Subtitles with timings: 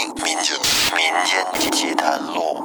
[0.00, 0.56] 民间
[0.96, 2.64] 民间奇谈录。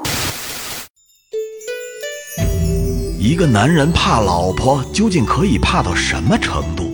[3.20, 6.90] 一个男人怕老婆，究竟可以怕到什么程度？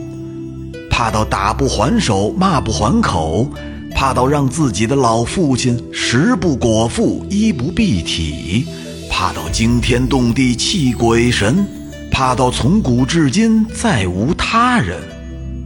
[0.90, 3.48] 怕到打不还手，骂不还口，
[3.94, 8.66] 怕到让自己的老父亲食不果腹，衣不蔽体，
[9.12, 11.64] 怕到惊天动地泣鬼神，
[12.12, 14.98] 怕到从古至今再无他人。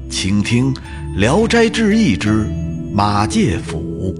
[0.10, 0.74] 请听
[1.16, 2.46] 《聊斋志异》之
[2.94, 4.14] 马介甫。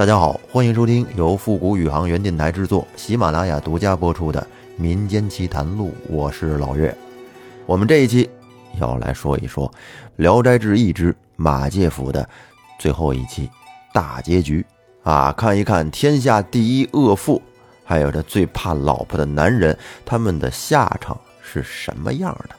[0.00, 4.40] 大家好，欢迎收听由复古宇航员电台制作、喜马拉雅独家播出的
[4.80, 6.96] 《民间奇谈录》，我是老岳。
[7.66, 8.30] 我们这一期
[8.80, 9.68] 要来说一说
[10.16, 12.26] 《聊斋志异》之马介甫的
[12.78, 13.50] 最后一期
[13.92, 14.64] 大结局
[15.02, 17.42] 啊，看一看天下第一恶妇，
[17.84, 22.56] 还有这最怕老婆的男人，他们的下场是什么样的？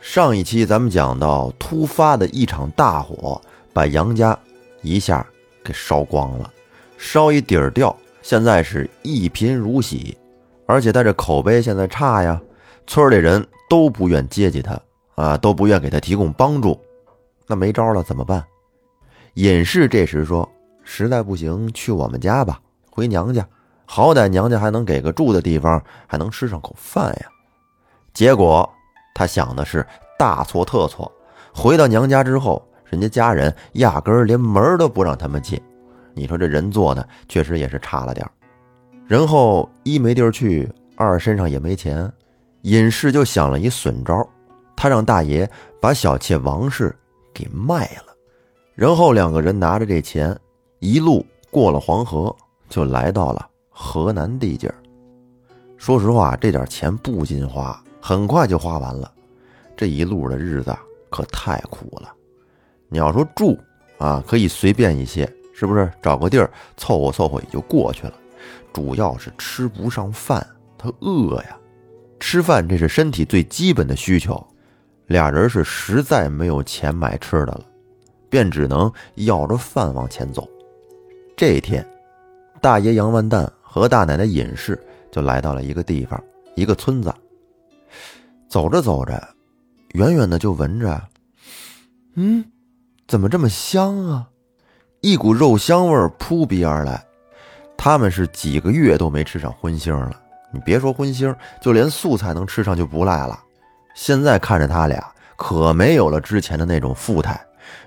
[0.00, 3.40] 上一期咱们讲到，突发的一场大火
[3.72, 4.36] 把杨家
[4.82, 5.24] 一下
[5.62, 6.50] 给烧光了。
[6.96, 10.16] 烧一底儿掉，现在是一贫如洗，
[10.66, 12.40] 而且他这口碑现在差呀，
[12.86, 14.80] 村里人都不愿接济他
[15.14, 16.80] 啊，都不愿给他提供帮助，
[17.46, 18.44] 那没招了怎么办？
[19.34, 20.48] 隐士这时说
[20.84, 23.46] ：“实在不行，去我们家吧，回娘家，
[23.84, 27.26] 好歹娘家还能给个住的地方，还能吃上口饭呀。”
[28.14, 28.68] 结果
[29.12, 29.84] 他想的是
[30.16, 31.10] 大错特错，
[31.52, 35.60] 回到娘家之后，人家家人压根儿连门都不让他们进。
[36.14, 38.26] 你说这人做的确实也是差了点
[39.06, 42.10] 然后一没地儿去，二身上也没钱，
[42.62, 44.26] 隐士就想了一损招，
[44.74, 45.48] 他让大爷
[45.80, 46.94] 把小妾王氏
[47.34, 48.14] 给卖了，
[48.74, 50.34] 然后两个人拿着这钱，
[50.78, 52.34] 一路过了黄河，
[52.68, 54.74] 就来到了河南地界儿
[55.76, 59.12] 说实话，这点钱不禁花，很快就花完了。
[59.76, 60.74] 这一路的日子
[61.10, 62.10] 可太苦了。
[62.88, 63.58] 你要说住
[63.98, 65.30] 啊，可以随便一些。
[65.54, 68.14] 是不是找个地儿凑合凑合也就过去了？
[68.72, 70.44] 主要是吃不上饭，
[70.76, 71.56] 他饿呀。
[72.18, 74.44] 吃饭这是身体最基本的需求，
[75.06, 77.60] 俩人是实在没有钱买吃的了，
[78.28, 80.48] 便只能要着饭往前走。
[81.36, 81.86] 这天，
[82.60, 84.78] 大爷杨万蛋和大奶奶尹氏
[85.12, 86.22] 就来到了一个地方，
[86.56, 87.14] 一个村子。
[88.48, 89.22] 走着走着，
[89.92, 91.00] 远远的就闻着，
[92.14, 92.44] 嗯，
[93.06, 94.28] 怎么这么香啊？
[95.04, 97.04] 一股肉香味扑鼻而来，
[97.76, 100.18] 他们是几个月都没吃上荤腥了。
[100.50, 103.38] 你别说荤腥，就连素菜能吃上就不赖了。
[103.94, 105.06] 现在看着他俩，
[105.36, 107.38] 可没有了之前的那种富态，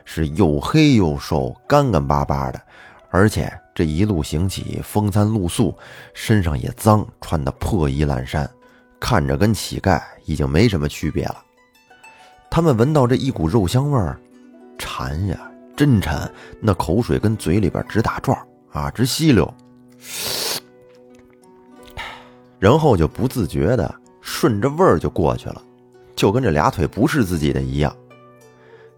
[0.06, 2.62] 是又黑又瘦，干干巴巴的。
[3.10, 5.76] 而且这一路行起，风餐露宿，
[6.14, 8.48] 身上也脏，穿的破衣烂衫，
[9.00, 11.38] 看着跟乞丐已经没什么区别了。
[12.48, 14.20] 他们闻到这一股肉香味儿，
[14.78, 15.50] 馋呀！
[15.78, 16.30] 真馋，
[16.60, 18.36] 那口水跟嘴里边直打转
[18.72, 19.48] 啊，直吸溜，
[22.58, 25.62] 然后就不自觉的顺着味儿就过去了，
[26.16, 27.96] 就跟这俩腿不是自己的一样。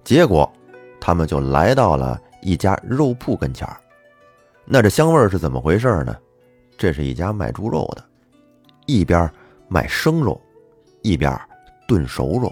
[0.06, 0.50] 结果，
[1.02, 3.76] 他们就来到了一家肉铺跟前儿。
[4.64, 6.16] 那这香味儿是怎么回事呢？
[6.78, 8.06] 这是一家卖猪肉的，
[8.86, 9.30] 一边
[9.68, 10.40] 卖生肉，
[11.02, 11.38] 一边
[11.86, 12.50] 炖熟肉。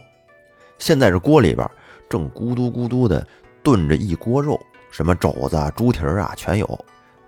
[0.79, 1.65] 现在这锅里边
[2.09, 3.25] 正咕嘟咕嘟的。
[3.67, 4.57] 炖着一锅肉，
[4.91, 6.85] 什么肘子啊、猪蹄儿啊，全有。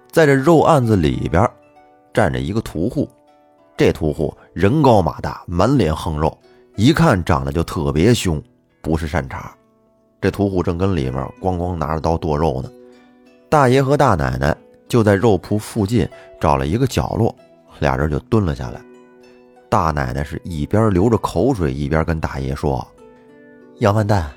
[0.10, 1.46] 在这肉案子里边，
[2.14, 3.10] 站着一个屠户。
[3.76, 6.38] 这屠户人高马大，满脸横肉，
[6.78, 8.42] 一看长得就特别凶，
[8.82, 9.54] 不是善茬。
[10.22, 12.72] 这屠户正跟里面咣咣拿着刀剁肉呢。
[13.50, 14.56] 大爷和大奶奶
[14.88, 16.08] 就在肉铺附近
[16.40, 17.36] 找了一个角落，
[17.80, 18.80] 俩人就蹲了下来。
[19.68, 22.88] 大奶奶是一边流着口水，一边跟大爷说
[23.80, 24.32] ：“杨万蛋，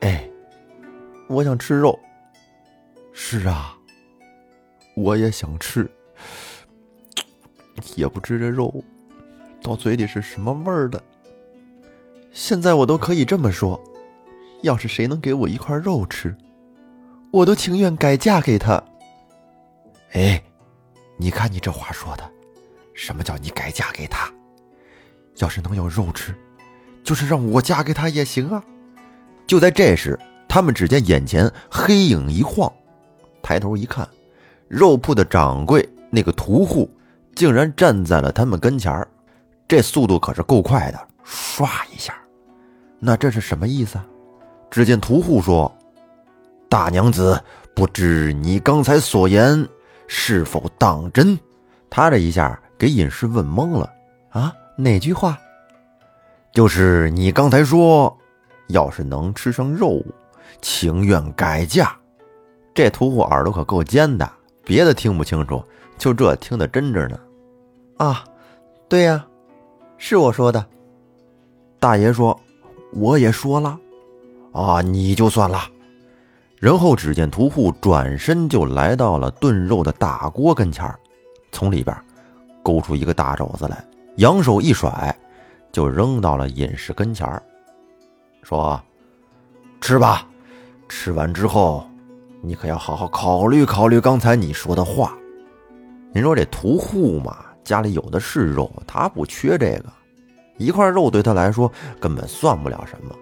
[0.00, 0.28] 哎。”
[1.28, 1.98] 我想吃肉。
[3.12, 3.76] 是啊，
[4.96, 5.88] 我也想吃，
[7.94, 8.82] 也不知这肉
[9.62, 11.02] 到嘴里是什么味儿的。
[12.32, 13.80] 现在我都可以这么说，
[14.62, 16.36] 要是谁能给我一块肉吃，
[17.30, 18.82] 我都情愿改嫁给他。
[20.12, 20.42] 哎，
[21.16, 22.28] 你看你这话说的，
[22.94, 24.28] 什么叫你改嫁给他？
[25.36, 26.34] 要是能有肉吃，
[27.04, 28.62] 就是让我嫁给他也行啊。
[29.46, 30.18] 就在这时。
[30.54, 32.72] 他们只见眼前黑影一晃，
[33.42, 34.08] 抬头一看，
[34.68, 36.88] 肉铺的掌柜那个屠户
[37.34, 39.08] 竟然站在了他们跟前儿，
[39.66, 42.14] 这速度可是够快的，唰一下。
[43.00, 43.98] 那这是什么意思？
[44.70, 45.76] 只见屠户说
[46.70, 47.36] ：“大娘子，
[47.74, 49.68] 不知你刚才所言
[50.06, 51.36] 是否当真？”
[51.90, 53.92] 他这一下给隐士问懵了
[54.30, 55.36] 啊，哪句话？
[56.52, 58.16] 就是你刚才说，
[58.68, 60.00] 要是能吃上肉，
[60.60, 61.96] 情愿改嫁。
[62.74, 64.30] 这屠户耳朵可够尖的，
[64.64, 65.62] 别的听不清楚，
[65.96, 67.18] 就这听得真着呢。
[67.98, 68.24] 啊，
[68.88, 69.24] 对呀，
[69.98, 70.64] 是我说的。
[71.78, 72.38] 大爷说
[72.92, 73.78] ：“我也说了。”
[74.52, 75.60] 啊，你就算了。
[76.58, 80.98] 然后只见屠户转身就来到了炖肉的大锅跟前儿，
[81.52, 81.94] 从里边
[82.62, 83.84] 勾出一个大肘子来，
[84.16, 85.14] 扬手一甩，
[85.70, 87.42] 就扔到了隐士跟前儿，
[88.42, 88.80] 说
[89.80, 90.26] ：“吃吧，
[90.88, 91.86] 吃完之后。”
[92.46, 95.16] 你可要好好考虑考虑刚才你说的话。
[96.12, 99.86] 您说这屠户嘛，家里有的是肉，他不缺这个，
[100.58, 103.14] 一块肉对他来说根本算不了什么。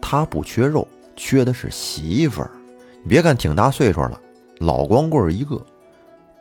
[0.00, 0.86] 他不缺肉，
[1.16, 2.52] 缺的是媳妇儿。
[3.08, 4.20] 别看挺大岁数了，
[4.58, 5.60] 老光棍一个。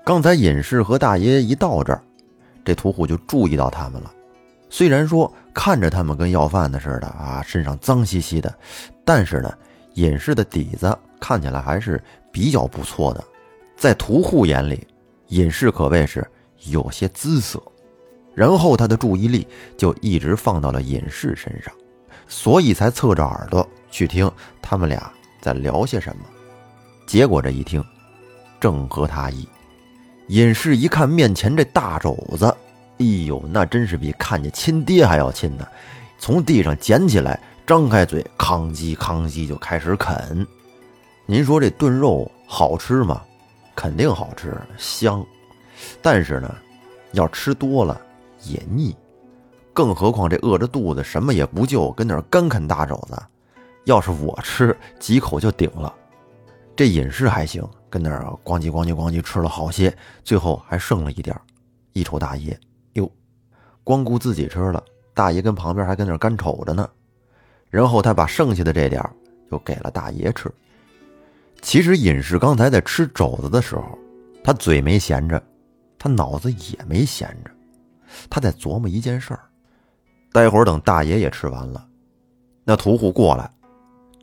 [0.06, 2.04] 刚才隐士和大爷一到这儿，
[2.64, 4.14] 这屠户就注意到他们了。
[4.70, 8.54] 虽然说看着他们跟要饭的似的啊，身上脏兮兮的，
[9.04, 9.52] 但是呢，
[9.98, 12.02] 隐士的底子看起来还是。
[12.30, 13.24] 比较不错的，
[13.76, 14.86] 在屠户眼里，
[15.30, 16.24] 隐士可谓是
[16.66, 17.60] 有些姿色。
[18.36, 21.74] 然后他的注意力就一直放到了隐士身上，
[22.28, 25.12] 所以才侧着耳朵去听他们俩
[25.42, 26.26] 在聊些什么。
[27.08, 27.84] 结果这一听，
[28.60, 29.50] 正合他意。
[30.28, 32.46] 隐士一看面前这大肘子，
[33.00, 35.68] 哎呦，那真是比看见亲爹还要亲呢！
[36.20, 40.48] 从地上捡起来，张开嘴，吭叽吭叽就开始啃。
[41.26, 43.22] 您说这炖肉好吃吗？
[43.76, 45.22] 肯定好吃，香。
[46.02, 46.56] 但是呢，
[47.12, 48.00] 要吃多了
[48.44, 48.96] 也腻。
[49.74, 53.22] 更何况这饿着肚子什么也不就，跟那儿干啃大肘子。
[53.84, 55.94] 要是我吃几口就顶了。
[56.74, 59.94] 这饮食还行，跟那儿咣叽咣叽咣叽吃了好些，
[60.24, 61.38] 最后还剩了一点
[61.92, 62.58] 一瞅大爷，
[62.94, 63.12] 哟，
[63.84, 64.82] 光顾自己吃了，
[65.14, 66.88] 大爷跟旁边还跟那儿干瞅着呢。
[67.78, 69.00] 然后他把剩下的这点
[69.52, 70.52] 又给了大爷吃。
[71.62, 73.96] 其实隐士刚才在吃肘子的时候，
[74.44, 75.40] 他嘴没闲着，
[76.00, 77.52] 他脑子也没闲着，
[78.32, 79.42] 他在琢磨一件事儿。
[80.34, 81.88] 待会儿等大爷也吃完了，
[82.64, 83.48] 那屠户过来，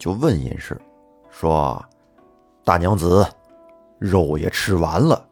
[0.00, 0.76] 就问隐士，
[1.30, 1.80] 说
[2.66, 3.24] ：“大娘子，
[4.00, 5.24] 肉也吃完了，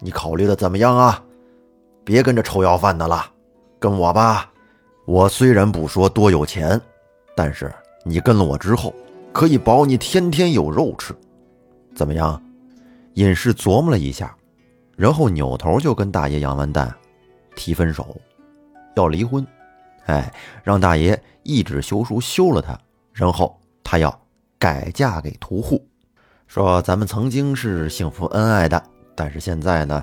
[0.00, 1.22] 你考虑的怎么样啊？
[2.02, 3.24] 别跟着臭要饭的了，
[3.78, 4.50] 跟我吧。
[5.06, 6.80] 我虽然不说多有钱，
[7.34, 7.72] 但是
[8.04, 8.94] 你跟了我之后，
[9.32, 11.14] 可以保你天天有肉吃。”
[11.94, 12.40] 怎么样？
[13.14, 14.34] 隐士琢磨了一下，
[14.96, 16.94] 然后扭头就跟大爷杨完蛋
[17.56, 18.16] 提分手，
[18.94, 19.44] 要离婚。
[20.06, 20.32] 哎，
[20.62, 22.78] 让大爷一纸休书休了他，
[23.12, 24.16] 然后他要
[24.58, 25.84] 改嫁给屠户，
[26.46, 28.82] 说咱们曾经是幸福恩爱的，
[29.14, 30.02] 但是现在呢，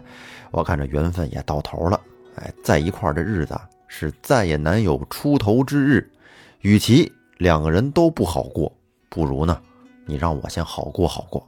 [0.52, 2.00] 我看这缘分也到头了。
[2.36, 6.12] 哎，在一块儿的日子是再也难有出头之日。
[6.62, 8.72] 与其两个人都不好过，
[9.10, 9.62] 不如呢，
[10.06, 11.48] 你让我先好过好过。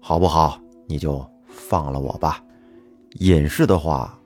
[0.00, 0.58] 好不好？
[0.86, 2.42] 你就放了我吧。
[3.20, 4.18] 隐士的话，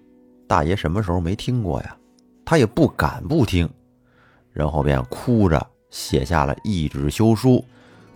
[0.47, 1.97] 大爷什么时候没听过呀？
[2.45, 3.69] 他也不敢不听，
[4.53, 7.65] 然后便哭着写下了一纸休书。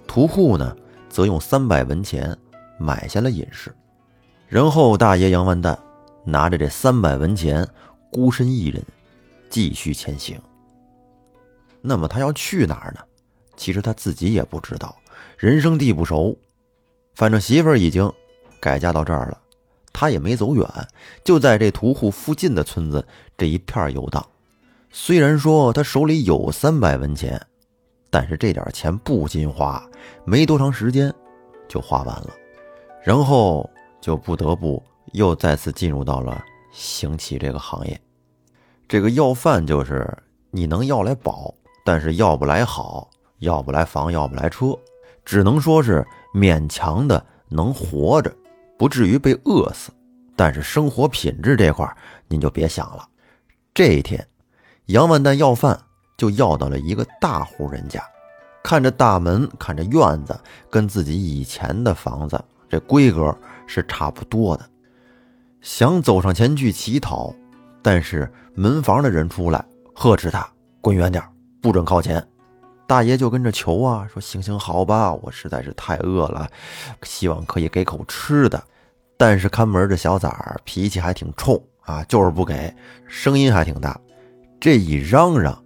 [0.06, 0.76] 屠户呢，
[1.08, 2.36] 则用三百文钱
[2.78, 3.74] 买下了隐士。
[4.46, 5.78] 然后大爷杨万蛋
[6.24, 7.66] 拿着这三百文钱，
[8.10, 8.82] 孤身一人
[9.50, 10.40] 继续前行。
[11.88, 13.00] 那么他要去哪儿呢？
[13.56, 14.94] 其实他自己也不知道，
[15.38, 16.36] 人生地不熟。
[17.14, 18.12] 反正媳妇儿已经
[18.60, 19.40] 改嫁到这儿了，
[19.92, 20.64] 他也没走远，
[21.24, 23.04] 就在这屠户附近的村子
[23.36, 24.24] 这一片游荡。
[24.90, 27.40] 虽然说他手里有三百文钱，
[28.10, 29.82] 但是这点钱不禁花，
[30.24, 31.12] 没多长时间
[31.66, 32.30] 就花完了，
[33.02, 33.68] 然后
[34.00, 38.00] 就不得不又再次进入到了行乞这个行业。
[38.86, 40.16] 这个要饭就是
[40.50, 41.52] 你能要来饱，
[41.88, 44.78] 但是要不来好，要不来房，要不来车，
[45.24, 46.06] 只能说是。
[46.34, 48.30] 勉强的能活着，
[48.78, 49.90] 不至于被饿死，
[50.36, 51.90] 但是生活品质这块
[52.28, 53.08] 您就别想了。
[53.72, 54.24] 这一天，
[54.86, 55.80] 杨万蛋要饭
[56.18, 58.04] 就要到了一个大户人家，
[58.62, 63.34] 看着大门，看着院子，跟自己以前的房子这规格
[63.66, 64.68] 是差不多的，
[65.62, 67.34] 想走上前去乞讨，
[67.80, 69.64] 但是门房的人出来
[69.94, 70.46] 呵斥他
[70.82, 71.24] ：“滚远点，
[71.60, 72.26] 不准靠前。”
[72.86, 76.48] 大爷就跟着求啊，说行行好吧，我实在是太饿了，
[77.02, 78.62] 希望可以给口吃的。
[79.18, 82.74] 但是看门的小崽儿脾气还挺冲啊，就是不给，
[83.06, 84.00] 声音还挺大。
[84.58, 85.62] 这一嚷嚷，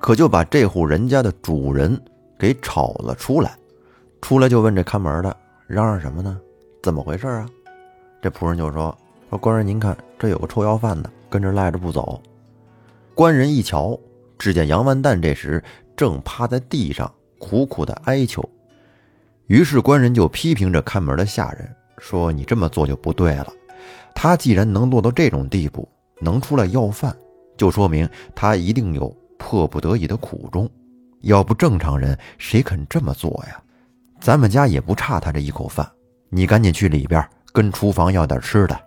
[0.00, 1.96] 可就把这户人家的主人
[2.38, 3.56] 给吵了出来。
[4.20, 5.36] 出来就问这看门的，
[5.68, 6.40] 嚷嚷什么呢？
[6.82, 7.48] 怎么回事啊？
[8.20, 8.96] 这仆人就说
[9.30, 12.20] ：“说官人您看，这有个臭要饭的跟这赖着不走。”
[13.14, 13.96] 官人一瞧，
[14.38, 15.62] 只见杨万蛋这时
[15.96, 18.42] 正趴在地上苦苦的哀求。
[19.46, 23.52] 于是官人就批评着看门的下人说：“你这么做就不对了。
[24.14, 25.88] 他既然能落到这种地步，
[26.20, 27.14] 能出来要饭，
[27.56, 30.68] 就说明他一定有迫不得已的苦衷。
[31.20, 33.60] 要不正常人谁肯这么做呀？
[34.20, 35.86] 咱们家也不差他这一口饭。
[36.30, 37.22] 你赶紧去里边
[37.52, 38.80] 跟厨房要点吃的。”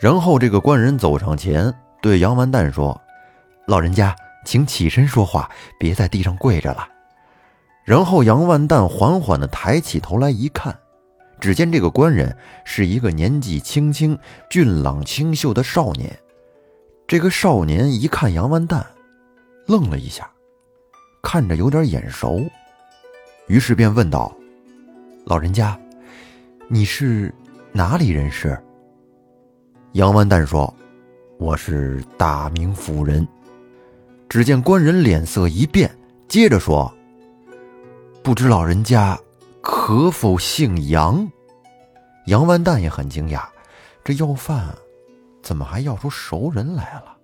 [0.00, 2.98] 然后这个官人走上前对杨完蛋说
[3.68, 6.88] ：“老人家，请起身说话，别在地上跪着了。”
[7.84, 10.78] 然后杨万蛋缓缓地抬起头来一看，
[11.40, 14.16] 只见这个官人是一个年纪轻轻、
[14.48, 16.16] 俊朗清秀的少年。
[17.08, 18.86] 这个少年一看杨万蛋，
[19.66, 20.30] 愣了一下，
[21.22, 22.40] 看着有点眼熟，
[23.48, 24.32] 于是便问道
[25.26, 25.76] ：“老人家，
[26.68, 27.34] 你是
[27.72, 28.56] 哪里人士？”
[29.92, 30.72] 杨万蛋说
[31.38, 33.26] ：“我是大名府人。”
[34.32, 35.94] 只见官人脸色一变，
[36.26, 36.90] 接着说。
[38.22, 39.20] 不知老人家
[39.60, 41.30] 可否姓杨？
[42.28, 43.42] 杨万蛋也很惊讶，
[44.02, 44.74] 这要饭
[45.42, 47.14] 怎么还要出熟人来了？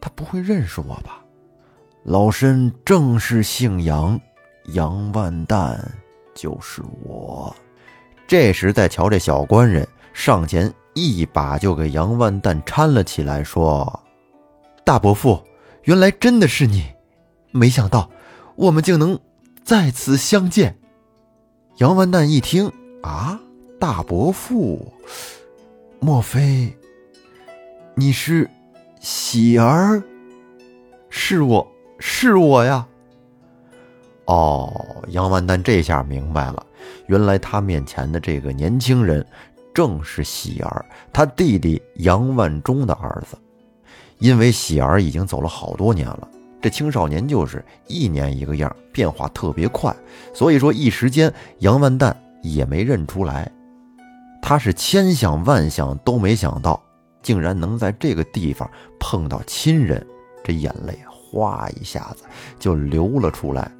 [0.00, 1.22] 他不会认识我吧？
[2.04, 4.18] 老身正是姓杨，
[4.68, 5.78] 杨万蛋
[6.34, 7.54] 就是我。
[8.26, 14.02] 这时再瞧这小官人上前一把就给杨万蛋搀了起来，说
[14.86, 15.38] ：“大伯父，
[15.86, 16.84] 原来真的是你！
[17.50, 18.10] 没想到
[18.54, 19.18] 我们竟能……”
[19.64, 20.78] 再次相见，
[21.78, 22.70] 杨万蛋一听
[23.02, 23.40] 啊，
[23.80, 24.92] 大伯父，
[25.98, 26.72] 莫非
[27.96, 28.48] 你是
[29.00, 30.00] 喜儿？
[31.10, 31.66] 是我
[31.98, 32.86] 是我呀！
[34.26, 34.72] 哦，
[35.08, 36.64] 杨万蛋这下明白了，
[37.08, 39.26] 原来他面前的这个年轻人
[39.74, 43.36] 正是喜儿，他弟弟杨万忠的儿子。
[44.18, 46.28] 因为喜儿已经走了好多年了。
[46.60, 49.94] 这青少年就是一年一个样，变化特别快，
[50.34, 53.50] 所以说一时间杨万蛋也没认出来。
[54.42, 56.82] 他是千想万想都没想到，
[57.22, 58.68] 竟然能在这个地方
[58.98, 60.04] 碰到亲人，
[60.42, 62.24] 这眼泪哗一下子
[62.58, 63.70] 就流了出来。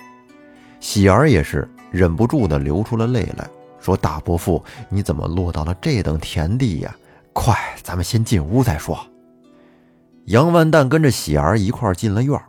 [0.79, 3.49] 喜儿也是忍不住的流出了泪来，
[3.81, 6.95] 说：“大伯父，你怎么落到了这等田地呀？
[7.33, 8.99] 快，咱们先进屋再说。”
[10.27, 12.41] 杨万蛋跟着喜儿一块进了院。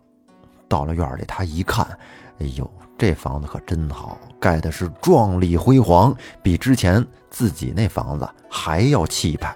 [0.67, 1.85] 到了院里，他一看，
[2.39, 9.55] 哎呦，这房子可真好，盖的是壮丽辉煌，比之前自己那房子还要气派。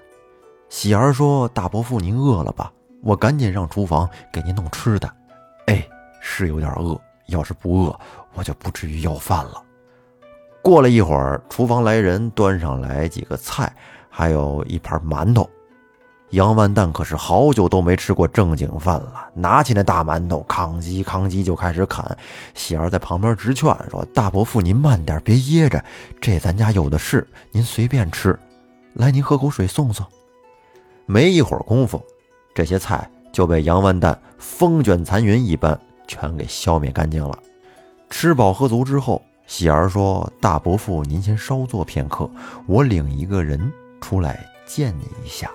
[0.70, 2.72] 喜儿说：“大伯父，您饿了吧？
[3.01, 5.12] 我赶紧让厨房给您弄吃的。”
[5.66, 5.86] 哎，
[6.22, 8.00] 是有点饿，要是不饿，
[8.36, 9.62] 我就不至于要饭了。
[10.62, 13.75] 过了一会儿，厨房来人端上来几个菜，
[14.12, 15.50] 还有一盘馒头。
[16.32, 22.06] 杨万蛋可是好久都没吃过正经饭了，拿起那大馒头，吭叽吭叽就开始啃。
[22.54, 25.84] 喜儿在旁边直劝说：“大伯父，您慢点，别噎着，
[26.22, 28.38] 这咱家有的是，您随便吃。
[28.94, 30.06] 来，您喝口水送送。”
[31.06, 32.02] 没一会儿功夫，
[32.56, 37.38] 这些菜就被杨万蛋风卷残云一般全给消灭干净了。
[38.10, 42.30] 吃饱喝足之后，喜儿说：“大伯父，您先稍坐片刻，
[42.68, 45.52] 我领一个人出来见你一下。”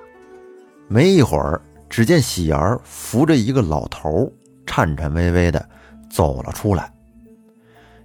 [0.88, 4.32] 没一会儿，只见喜儿扶着一个老头，
[4.64, 5.68] 颤颤巍巍的
[6.08, 6.92] 走了出来。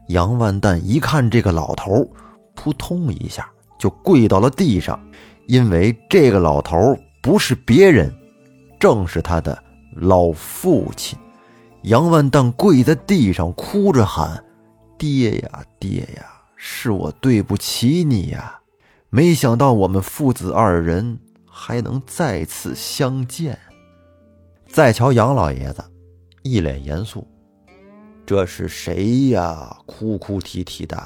[0.08, 2.06] 杨万蛋一看这个老头，
[2.56, 3.48] 扑通一下
[3.78, 5.00] 就跪到了地上，
[5.48, 8.12] 因为这个老头不是别人，
[8.80, 9.58] 正是他的
[9.96, 11.18] 老父亲。
[11.84, 14.44] 杨万蛋跪在地上，哭着喊
[14.98, 18.60] ：“爹呀，爹呀，是我对不起你呀！
[19.10, 21.20] 没想到我们父子二人。”
[21.64, 23.56] 还能再次相见。
[24.68, 25.84] 再瞧杨老爷子，
[26.42, 27.28] 一脸严肃
[28.26, 29.78] ：“这是谁呀？
[29.86, 31.00] 哭哭啼啼的。”“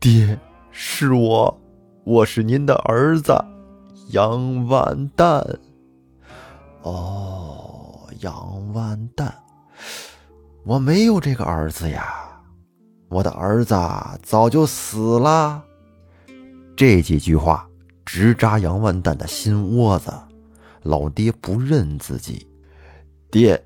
[0.00, 0.38] 爹，
[0.70, 1.60] 是我，
[2.04, 3.36] 我是您的儿子，
[4.08, 5.44] 杨万蛋。
[6.80, 9.34] ”“哦，杨万蛋，
[10.64, 12.42] 我没有这个儿子呀，
[13.10, 13.76] 我的儿子
[14.22, 15.62] 早就死了。”
[16.74, 17.69] 这几句话。
[18.04, 20.12] 直扎杨万蛋的心窝子，
[20.82, 22.46] 老爹不认自己，
[23.30, 23.62] 爹，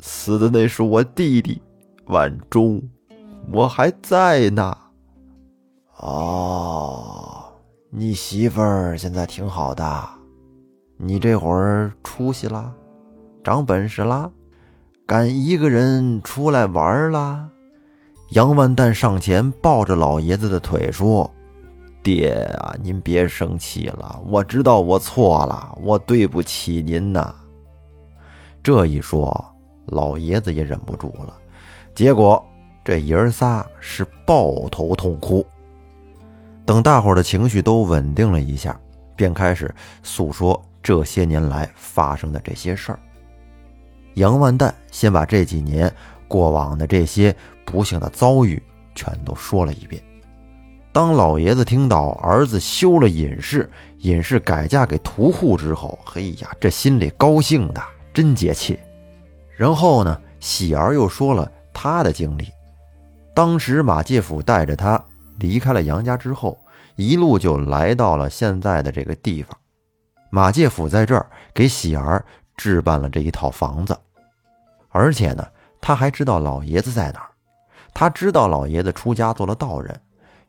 [0.00, 1.62] 死的那是我弟弟
[2.06, 2.82] 万忠，
[3.52, 4.76] 我还在呢。
[5.98, 7.52] 哦，
[7.90, 10.08] 你媳妇儿现在挺好的，
[10.98, 12.72] 你这会儿出息啦，
[13.42, 14.30] 长本事啦，
[15.06, 17.48] 敢一个人出来玩啦。
[18.30, 21.30] 杨万蛋上前抱着老爷子的腿说。
[22.06, 27.34] 爹啊，您别生气了，我知道我错了，我对不起您呐。
[28.62, 29.44] 这一说，
[29.86, 31.36] 老爷子也忍不住了。
[31.96, 32.40] 结果
[32.84, 35.44] 这爷儿仨是抱头痛哭。
[36.64, 38.78] 等大伙的情绪都稳定了一下，
[39.16, 43.00] 便开始诉说这些年来发生的这些事儿。
[44.14, 45.92] 杨万蛋先把这几年
[46.28, 47.34] 过往的这些
[47.64, 48.62] 不幸的遭遇
[48.94, 50.00] 全都说了一遍。
[50.96, 57.82] 当老爷子听到儿子休了尹氏，尹氏改嫁给屠户之后，嘿呀，这心里高兴的
[58.14, 58.80] 真解气。
[59.58, 62.48] 然后呢，喜儿又说了他的经历。
[63.34, 64.98] 当时马介甫带着他
[65.38, 66.58] 离开了杨家之后，
[66.94, 69.54] 一路就来到了现在的这个地方。
[70.30, 72.24] 马介甫在这儿给喜儿
[72.56, 73.94] 置办了这一套房子。
[74.88, 75.46] 而且呢，
[75.78, 77.28] 他还知道老爷子在哪儿，
[77.92, 79.94] 他知道老爷子出家做了道人，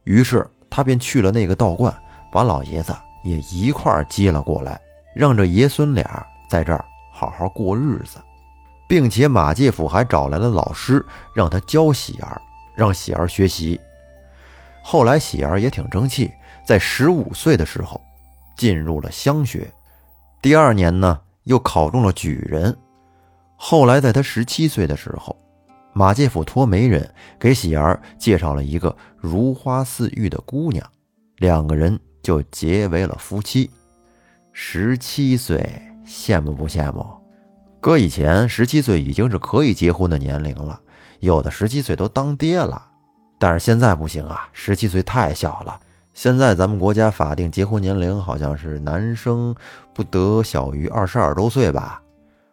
[0.08, 1.94] 于是他便去了那个道观，
[2.32, 2.96] 把老爷子
[3.26, 4.80] 也一块接了过来，
[5.14, 8.18] 让这爷孙俩在这儿好好过日子，
[8.88, 12.42] 并且马介甫还找来了老师，让他教喜儿，
[12.74, 13.78] 让喜儿学习。
[14.82, 16.32] 后来喜儿也挺争气，
[16.66, 18.00] 在十五岁的时候
[18.56, 19.70] 进入了乡学，
[20.42, 22.74] 第二年呢又考中了举人。
[23.58, 25.36] 后来，在他十七岁的时候，
[25.98, 30.88] 马介甫托媒人给喜儿介绍了一个如花似玉的姑娘，
[31.38, 33.68] 两个人就结为了夫妻。
[34.52, 35.68] 十七岁，
[36.06, 37.04] 羡慕不羡慕？
[37.82, 40.80] 搁以前，十七岁已经是可以结婚的年龄了，
[41.20, 42.80] 有的十七岁都当爹了。
[43.40, 45.80] 但是现在不行啊，十七岁太小了。
[46.14, 49.56] 现在咱们国家法定结婚年龄好像是男生
[49.96, 52.00] 不得小于二十二周岁吧。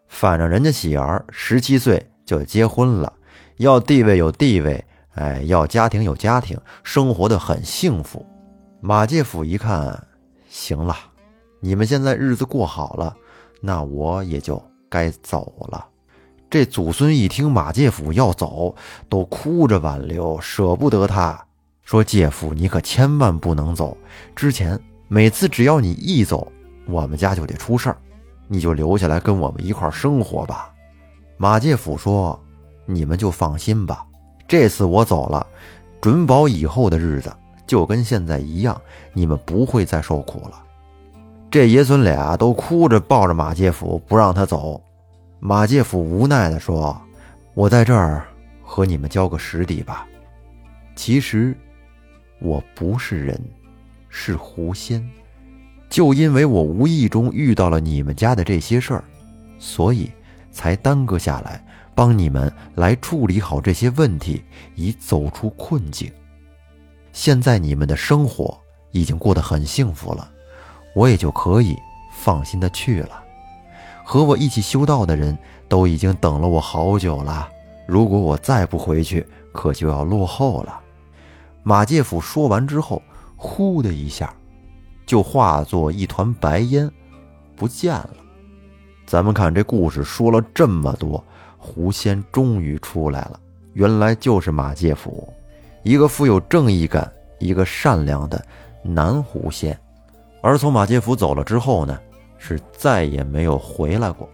[0.08, 3.12] 反正人家喜儿十七岁就结婚了，
[3.56, 4.84] 要地位有地位，
[5.14, 8.25] 哎，要家庭有家庭，生活的很幸福。
[8.80, 10.06] 马介甫一看，
[10.49, 10.96] 行了，
[11.61, 13.14] 你们现在日子过好了，
[13.61, 15.87] 那我也就该走了。
[16.50, 18.75] 这祖孙一听马介甫要走，
[19.08, 21.44] 都哭着挽留，舍不得他，
[21.82, 23.96] 说：“介甫，你可千万不能走。
[24.37, 24.78] 之前
[25.09, 26.46] 每次只要你一走，
[26.87, 27.96] 我们家就得出事儿。”
[28.46, 30.70] 你就留下来跟我们一块生活吧，
[31.38, 32.38] 马介甫说
[32.87, 34.05] ：“你们就放心吧，
[34.47, 35.47] 这次我走了，
[36.01, 37.33] 准保以后的日子
[37.66, 38.81] 就跟现在一样，
[39.12, 40.62] 你们不会再受苦了。”
[41.51, 44.83] 这爷孙俩都哭着抱着马介甫不让他走。
[45.38, 47.01] 马介甫无奈地说
[47.55, 48.27] ：“我在这儿
[48.62, 50.07] 和你们交个实底吧，
[50.97, 51.57] 其实
[52.40, 53.40] 我不是人，
[54.09, 55.09] 是狐仙。”
[55.88, 59.05] 就因为我无意中遇到了你们家的这些事儿，
[59.61, 60.11] 所以
[60.51, 61.63] 才耽搁下来
[61.94, 64.42] 帮你们来处理好这些问题，
[64.74, 66.11] 以走出困境。
[67.12, 68.59] 现在你们的生活
[68.90, 70.30] 已经过得很幸福了，
[70.94, 71.76] 我也就可以
[72.12, 73.22] 放心的去了。
[74.04, 75.37] 和我一起修道的人
[75.68, 77.48] 都已经等了我好久了，
[77.87, 80.80] 如果我再不回去，可就要落后了。
[81.62, 83.00] 马介甫说完之后，
[83.37, 84.35] 呼的一下。
[85.07, 86.90] 就化作一团白烟，
[87.54, 88.16] 不见了。
[89.07, 91.22] 咱们看这故事说了这么多，
[91.64, 93.40] 狐仙终于出来了。
[93.72, 95.33] 原来就是马介甫，
[95.83, 98.44] 一个富有正义感、一个善良的
[98.83, 99.77] 男狐仙。
[100.42, 101.98] 而从马介甫走了之后呢，
[102.37, 104.29] 是再也没有回来过。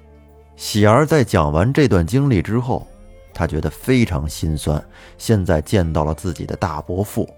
[0.57, 2.85] 喜儿在讲完这段经历之后，
[3.33, 4.85] 他觉得非常心酸。
[5.17, 7.29] 现在见到了自己的大伯父。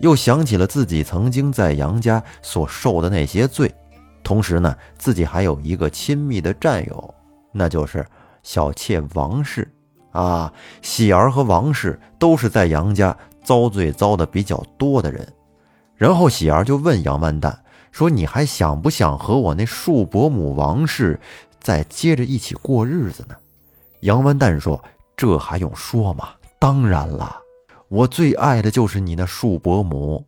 [0.00, 3.74] 又想起了自己曾经在杨家所受的那些罪，
[4.22, 7.14] 同时呢，自己还有一个亲密的战友，
[7.50, 8.04] 那就是
[8.46, 9.68] 小妾王氏。
[10.12, 15.30] 啊，喜儿和王氏都是在杨家遭罪遭的比较多的人。
[15.96, 17.58] 然后喜儿就问杨万蛋
[17.90, 21.18] 说：“你还想不想和我那庶伯母王氏
[21.60, 23.34] 再接着一起过日子呢？”
[24.02, 24.82] 杨万蛋说
[25.16, 26.28] ：“这还用说吗？
[26.58, 27.36] 当然了。”
[27.88, 30.24] 我最爱的就是你那庶伯母，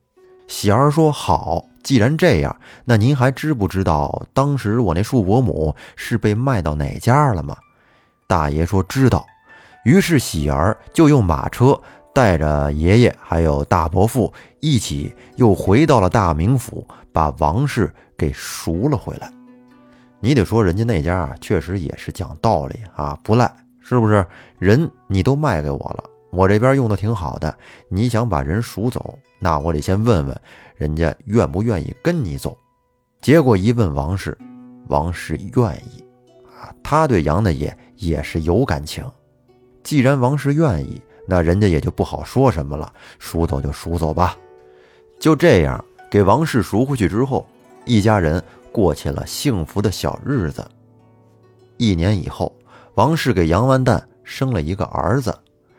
[0.48, 1.64] 喜儿说好。
[1.83, 2.54] 既然这样，
[2.85, 7.57] 那您还知不知道当时我那庶伯母是被卖到哪家了吗？
[8.28, 9.26] 大爷说知道。
[9.84, 11.80] 于是喜儿就用马车
[12.14, 19.32] 带着爷爷还有大伯父一起又回到了大名府，把王氏给赎了回来。
[20.20, 24.26] 你得说人家那家啊确实也是讲道理啊，不赖，是不是？
[24.58, 26.04] 人你都卖给我了。
[26.30, 27.56] 我这边用的挺好的，
[27.88, 30.38] 你想把人赎走，那我得先问问
[30.76, 32.54] 人家愿不愿意跟你走。
[33.22, 34.36] 结果一问王氏，
[34.88, 36.04] 王氏愿意，
[36.60, 39.04] 啊，他对杨大爷也是有感情。
[39.84, 44.37] 既然王氏愿意，那人家也就不好说什么了，赎走就赎走吧。
[45.20, 47.46] 就这样，给王氏赎回去之后，
[47.84, 50.66] 一家人过起了幸福的小日子。
[51.76, 52.52] 一年以后，
[52.94, 54.02] 王氏给杨万蛋。
[54.30, 55.34] 生了一个儿子，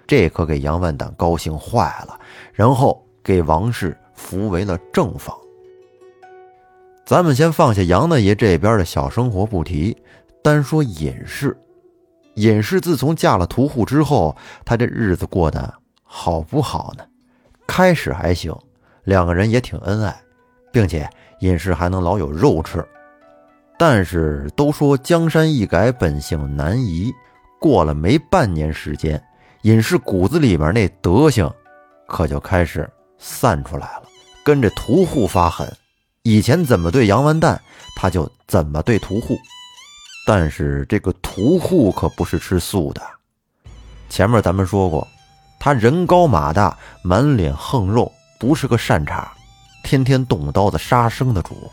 [0.08, 2.20] 这可给杨万胆高兴坏了，
[2.52, 5.38] 然后给王氏扶为了正房。
[7.06, 9.96] 咱们先放下杨大爷这边的小生活不提，
[10.42, 11.56] 单说尹氏。
[12.40, 15.74] 尹氏自从嫁了屠户之后，她这日子过得
[16.04, 17.04] 好不好呢？
[17.68, 18.56] 开始还行，
[19.04, 20.16] 两个人也挺恩爱，
[20.72, 21.08] 并且
[21.42, 22.84] 尹氏还能老有肉吃。
[23.78, 27.12] 但是都说江山易改，本性难移。
[27.60, 29.22] 过了没半年时间，
[29.64, 31.52] 尹氏骨子里面那德行，
[32.08, 34.04] 可就开始散出来了，
[34.46, 35.70] 跟着屠户发狠。
[36.24, 37.62] 以前怎么对杨完蛋，
[37.98, 39.38] 他就怎么对屠户。
[40.32, 43.02] 但是这个屠户可不是吃素的。
[44.12, 45.08] 前面咱们说过，
[45.60, 49.28] 他人高马大，满脸横肉，不是个善茬，
[49.84, 51.72] 天天动刀子杀生的主。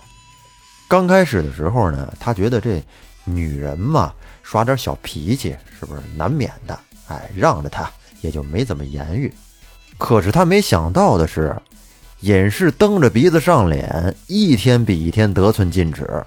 [0.88, 2.82] 刚开始的时候呢，他觉得这
[3.24, 4.10] 女人嘛，
[4.42, 6.78] 耍点小脾气是不是难免的？
[7.08, 7.86] 哎，让着他
[8.22, 9.30] 也就没怎么言语。
[9.98, 11.54] 可是他没想到的是。
[12.20, 16.24] 隐士蹬着鼻子上脸，一天比一天得寸进尺。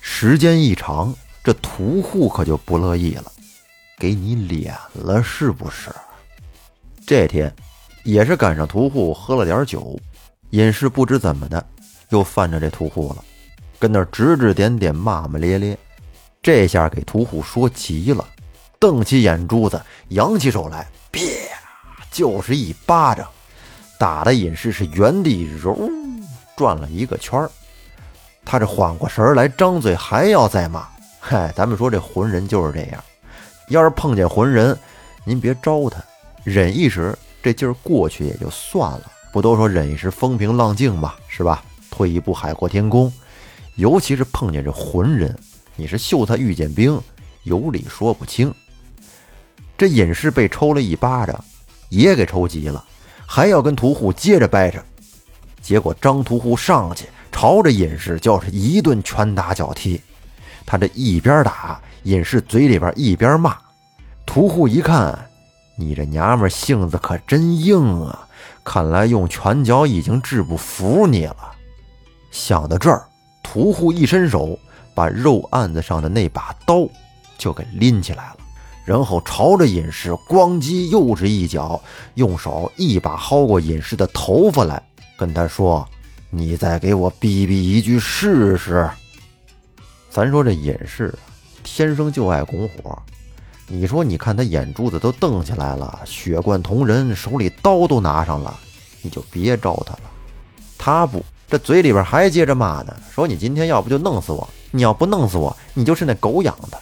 [0.00, 1.12] 时间一长，
[1.44, 3.30] 这屠户可就不乐意了，
[3.98, 5.90] 给你脸了是不是？
[7.04, 7.52] 这天
[8.04, 9.98] 也是赶上屠户喝了点酒，
[10.50, 11.64] 尹氏不知怎么的
[12.10, 13.24] 又犯着这屠户了，
[13.78, 15.76] 跟那指指点点、骂骂咧咧。
[16.40, 18.24] 这下给屠户说急了，
[18.78, 21.20] 瞪起眼珠子，扬起手来，啪，
[22.10, 23.28] 就是一巴掌。
[23.98, 25.88] 打的尹氏是原地揉
[26.56, 27.50] 转了一个圈儿，
[28.44, 30.88] 他这缓过神来，张嘴还要再骂。
[31.24, 33.02] 嗨，咱们说这浑人就是这样，
[33.68, 34.76] 要是碰见浑人，
[35.24, 36.02] 您别招他，
[36.42, 39.12] 忍一时，这劲儿过去也就算了。
[39.32, 41.62] 不都说忍一时风平浪静嘛，是吧？
[41.92, 43.10] 退一步海阔天空。
[43.76, 45.38] 尤其是碰见这浑人，
[45.76, 47.00] 你是秀才遇见兵，
[47.44, 48.52] 有理说不清。
[49.78, 51.42] 这尹氏被抽了一巴掌，
[51.88, 52.84] 也给抽急了。
[53.24, 54.82] 还要跟屠户接着掰扯，
[55.62, 60.00] 结果张屠户上去朝着尹氏就是一顿拳打脚踢。
[60.64, 63.56] 他这一边打，尹氏嘴里边一边骂。
[64.24, 65.18] 屠户一看，
[65.76, 68.26] 你这娘们性子可真硬啊！
[68.64, 71.36] 看来用拳脚已经治不服你了。
[72.30, 73.04] 想到这儿，
[73.42, 74.58] 屠户一伸手，
[74.94, 76.88] 把肉案子上的那把刀
[77.36, 78.36] 就给拎起来了。
[78.84, 81.80] 然后朝着尹氏咣叽又是一脚，
[82.14, 84.82] 用手一把薅过尹氏的头发来，
[85.16, 85.86] 跟他说
[86.30, 88.88] ：“你再给我逼逼一句试试。”
[90.12, 91.14] 咱说这尹氏
[91.64, 93.02] 天生就爱拱火，
[93.66, 98.54] 你说你看他眼珠子都瞪起来了，血贯瞳仁，手里刀都拿上了，
[99.00, 100.00] 你就别招他了。
[100.76, 106.78] 他不，这嘴里边还接着骂呢，说：“你今天要不就弄死我，你要不弄死我，你就是那狗养的。”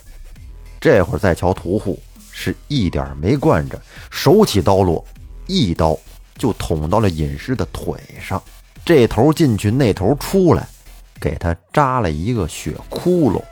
[0.80, 5.04] 这会儿再瞧屠户，是一点没惯着，手起刀落，
[5.46, 5.96] 一刀
[6.36, 8.42] 就捅到了尹氏的腿上，
[8.84, 10.66] 这头进去，那头出来，
[11.20, 13.42] 给他扎了一个血窟窿，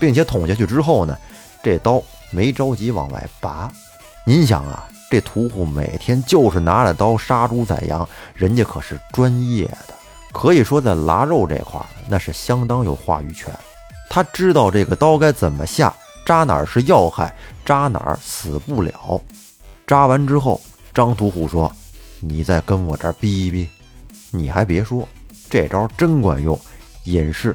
[0.00, 1.16] 并且捅下去之后呢，
[1.62, 3.70] 这刀没着急往外拔。
[4.26, 9.94] 您想啊，这屠户每天就是拿着刀杀猪宰羊，人家可是专业的，
[10.32, 13.54] 可以说在腊肉这块那是相当有话语权，
[14.10, 15.94] 他知道这个刀该怎么下。
[16.26, 19.20] 扎哪儿是要害，扎哪儿死不了。
[19.86, 20.58] 扎完之后，
[20.94, 21.70] 张屠户说
[22.18, 23.68] ：“你再跟我这儿逼逼。”
[24.32, 25.06] 你还别说，
[25.50, 26.58] 这招真管用。
[27.04, 27.54] 隐士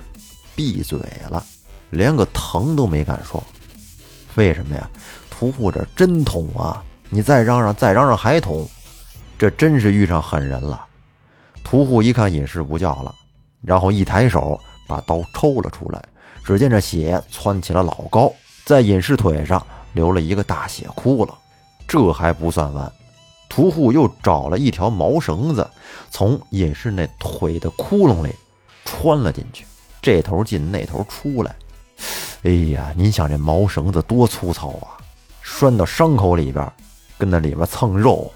[0.56, 1.44] 闭嘴了，
[1.90, 3.44] 连个疼都没敢说。
[4.36, 4.90] 为什么呀？
[5.30, 6.84] 屠户这真捅啊！
[7.10, 8.68] 你再嚷嚷，再嚷嚷还捅，
[9.38, 10.86] 这真是遇上狠人了。
[11.64, 13.14] 屠户一看隐士不叫了，
[13.62, 16.04] 然后一抬手把刀抽了出来，
[16.44, 18.32] 只见这血窜起了老高。
[18.66, 21.34] 在隐士腿上留了一个大血窟窿，
[21.88, 22.92] 这还不算完，
[23.50, 25.68] 屠户又找了一条毛绳子，
[26.12, 28.36] 从隐士那腿的窟窿里
[28.86, 29.66] 穿了进去，
[30.02, 31.56] 这头进那头出来。
[32.44, 34.98] 哎呀，您想这毛绳子多粗糙啊，
[35.42, 36.72] 拴到伤口里边，
[37.18, 38.32] 跟那里边蹭肉，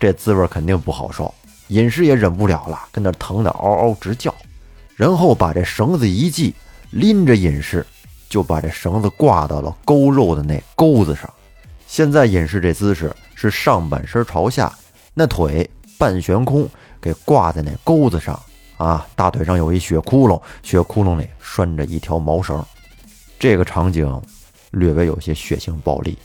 [0.00, 1.32] 这滋味肯定不好受。
[1.68, 4.34] 尹氏也忍不了了，跟那疼得嗷嗷直叫，
[4.96, 6.54] 然后把这绳子一系，
[6.90, 7.86] 拎着尹氏。
[8.26, 11.32] 就把这绳子挂到了勾肉的那钩子上。
[11.86, 14.76] 现在尹氏这姿势是上半身朝下，
[15.12, 16.68] 那腿半悬空，
[17.00, 18.42] 给挂在那钩子上
[18.76, 19.06] 啊。
[19.14, 22.64] 大腿上有一血窟窿，血窟窿里拴着一条毛绳。
[23.38, 24.20] 这个场景
[24.70, 26.18] 略微有些血腥暴力。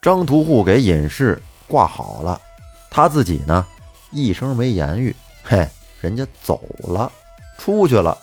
[0.00, 2.40] 张屠户给尹氏挂好了，
[2.90, 3.66] 他自己呢
[4.10, 5.68] 一声没言语，嘿，
[6.00, 7.10] 人家走了，
[7.58, 8.16] 出去了。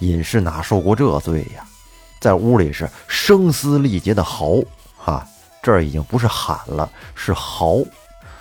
[0.00, 1.64] 尹氏哪受过这罪呀？
[2.20, 4.62] 在屋里是声嘶力竭的嚎，
[4.96, 5.26] 哈，
[5.62, 7.78] 这儿已经不是喊了，是嚎，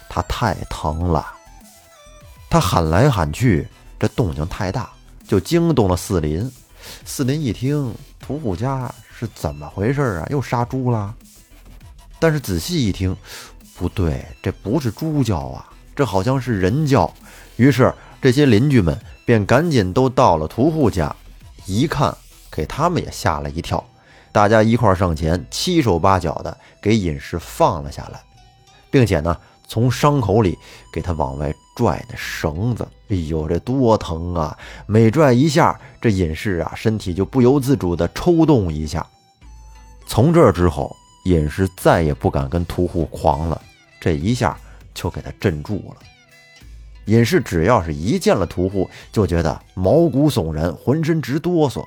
[0.09, 1.25] 他太疼了。
[2.49, 3.67] 他喊来喊去，
[4.01, 4.89] 这动静太大，
[5.27, 6.51] 就惊动了四邻。
[7.05, 10.25] 四邻一听，屠户家是怎么回事啊？
[10.31, 11.13] 又杀猪了？
[12.17, 13.15] 但是仔细一听，
[13.75, 17.13] 不对，这不是猪叫啊，这好像是人叫。
[17.57, 21.15] 于是这些邻居们便赶紧都到了屠户家，
[21.67, 22.17] 一看，
[22.49, 23.87] 给他们也吓了一跳。
[24.31, 28.19] 大家一块上前，七手八脚的给隐士放了下来，
[28.89, 29.37] 并且呢，
[29.71, 30.59] 从伤口里
[30.91, 32.85] 给他往外拽那绳子。
[33.07, 34.57] 哎呦，这多疼啊！
[34.85, 39.07] 每拽一下，这隐士啊，身体就不由自主的抽动一下。
[40.05, 43.61] 从这之后，隐士再也不敢跟屠户狂了，
[44.01, 44.59] 这一下
[44.93, 45.95] 就给他镇住了。
[47.05, 51.81] 隐士只要是一见了屠户，就觉得毛骨悚然，浑身直哆嗦。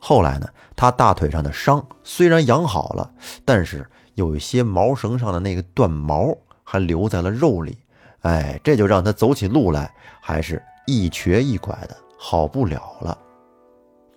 [0.00, 3.08] 后来呢，他大腿上的伤虽然养好了，
[3.44, 6.36] 但是有一些毛绳上的那个断毛
[6.70, 7.78] 还留在了肉里。
[8.20, 13.16] 哎，这就让他走起路来还是一瘸一拐的，好不了了。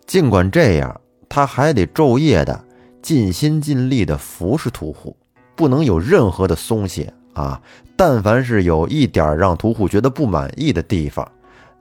[0.06, 2.62] 尽管这样，他还得昼夜的
[3.02, 5.16] 尽心尽力的服侍屠户，
[5.56, 7.62] 不能有任何的松懈啊！
[7.96, 11.26] 但凡是有一点让屠户觉得不满意的地方，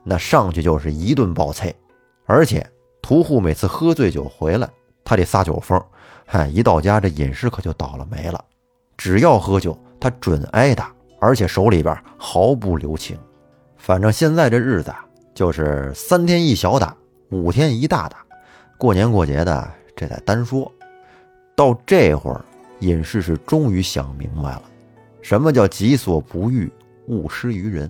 [0.05, 1.73] 那上去就是一顿暴啐，
[2.25, 2.65] 而且。
[3.03, 4.69] 屠户每次喝醉酒回来，
[5.03, 5.83] 他得撒酒疯，
[6.23, 8.45] 嗨，一到家这隐士可就倒了霉了。
[8.95, 13.17] 只要喝酒，他准挨打，而且手里边毫不留情。
[13.77, 16.93] 反正现在这日子啊就是三天一小打，
[17.29, 18.17] 五天一大打。
[18.77, 20.69] 过年过节的，这得单说。
[21.55, 22.43] 到这会儿，
[22.79, 24.63] 隐士是终于想明白了，
[25.21, 26.69] 什么叫己所不欲，
[27.07, 27.89] 勿施于人。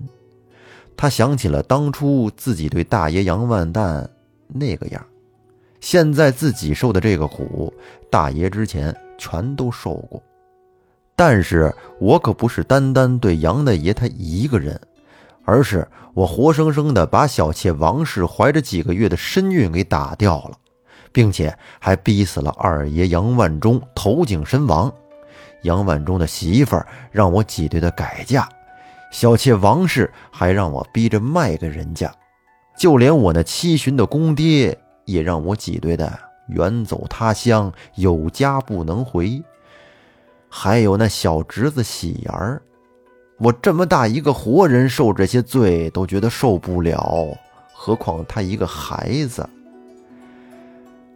[0.96, 4.08] 他想起了当初自己对大爷杨万蛋。
[4.54, 5.02] 那个样，
[5.80, 7.72] 现在自己受的这个苦，
[8.10, 10.22] 大爷之前全都受过。
[11.14, 14.80] 但是我可不是单单对杨大爷他一个人，
[15.44, 20.56] 而是我活生生的把小妾王氏怀着几个月的身孕给打掉了，
[21.12, 24.92] 并且还逼死了二爷杨万忠投井身亡。
[25.62, 26.76] 杨万忠的媳妇
[27.12, 28.48] 让我挤兑的改嫁，
[29.12, 32.12] 小妾王氏还让我逼着卖给人家。
[32.76, 39.40] 就连我那七旬的公爹也让我挤兑的远走他乡，有家不能回。
[40.54, 42.60] 还有那小侄子喜儿，
[43.38, 47.34] 我这么大一个活人受这些罪都觉得受不了，
[47.72, 49.48] 何况他一个孩子？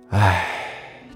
[0.09, 0.46] 唉，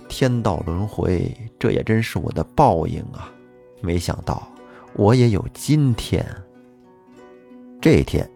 [0.06, 3.32] 天道轮回，这也真是我的报应啊！
[3.80, 4.46] 没想到
[4.92, 6.24] 我也有今天。
[7.80, 8.30] 这天。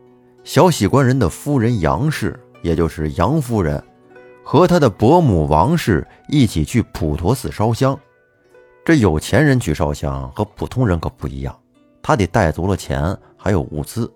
[0.45, 3.83] 小喜官人的夫人杨氏，也就是杨夫人，
[4.43, 7.99] 和他的伯母王氏一起去普陀寺烧香。
[8.85, 11.59] 这有钱人去烧香和普通人可不一样，
[12.03, 14.13] 他得带足了钱，还有物资。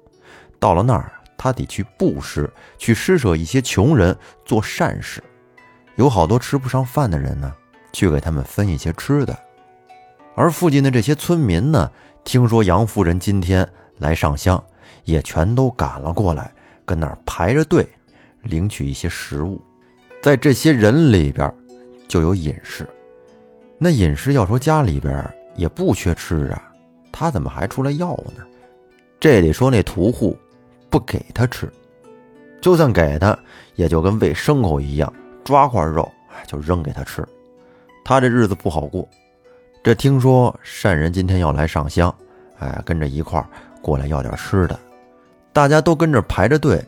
[0.58, 5.22] 到了那儿，他得去布施，去施舍一些穷人，做善事。
[5.96, 7.52] 有好多吃不上饭的人呢，
[7.92, 9.36] 去给他们分一些吃的。
[10.34, 11.90] 而附近的这些村民呢，
[12.22, 14.62] 听说杨夫人今天来上香。
[15.04, 16.52] 也全都赶了过来，
[16.84, 17.88] 跟那儿排着队
[18.42, 19.58] 领取一些食物。
[20.22, 21.50] 在这些人里边，
[22.06, 22.86] 就有隐士。
[23.78, 26.72] 那隐士要说家里边也不缺吃啊，
[27.12, 28.44] 他怎么还出来要呢？
[29.20, 30.36] 这得说那屠户
[30.90, 31.70] 不给他吃，
[32.60, 33.38] 就算给他，
[33.76, 35.12] 也就跟喂牲口一样，
[35.44, 36.10] 抓块肉
[36.46, 37.24] 就扔给他吃。
[38.04, 39.08] 他这日子不好过。
[39.82, 42.12] 这听说善人今天要来上香，
[42.58, 43.46] 哎，跟着一块儿
[43.80, 44.78] 过来要点吃的。
[45.52, 46.84] 大家都跟着排着队，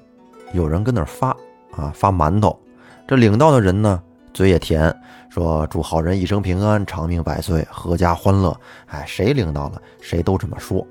[0.52, 1.28] 有人跟那发
[1.72, 2.58] 啊发馒头，
[3.06, 4.94] 这领到的人呢嘴也甜，
[5.28, 8.56] 说祝好人一生平安，长命百岁，阖家欢乐。
[8.86, 10.86] 哎，谁领到了，谁都这么说。